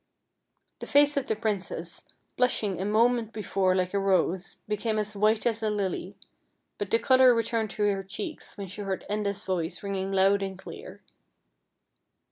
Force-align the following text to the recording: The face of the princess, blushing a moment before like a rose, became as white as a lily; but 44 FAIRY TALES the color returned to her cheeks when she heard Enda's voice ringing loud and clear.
The 0.79 0.87
face 0.87 1.15
of 1.15 1.27
the 1.27 1.35
princess, 1.35 2.07
blushing 2.35 2.81
a 2.81 2.85
moment 2.85 3.31
before 3.31 3.75
like 3.75 3.93
a 3.93 3.99
rose, 3.99 4.55
became 4.67 4.97
as 4.97 5.15
white 5.15 5.45
as 5.45 5.61
a 5.61 5.69
lily; 5.69 6.15
but 6.79 6.87
44 6.87 6.87
FAIRY 6.87 6.87
TALES 6.87 6.89
the 6.89 7.07
color 7.19 7.35
returned 7.35 7.69
to 7.69 7.83
her 7.83 8.03
cheeks 8.03 8.57
when 8.57 8.67
she 8.67 8.81
heard 8.81 9.05
Enda's 9.11 9.45
voice 9.45 9.83
ringing 9.83 10.11
loud 10.11 10.41
and 10.41 10.57
clear. 10.57 11.03